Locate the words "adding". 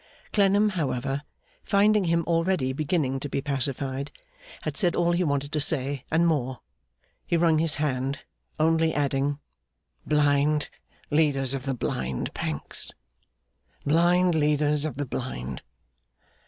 8.95-9.37